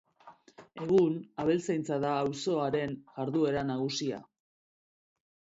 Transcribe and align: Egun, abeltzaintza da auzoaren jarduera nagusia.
Egun, 0.85 1.19
abeltzaintza 1.43 1.99
da 2.05 2.15
auzoaren 2.23 2.97
jarduera 3.19 3.67
nagusia. 3.69 4.25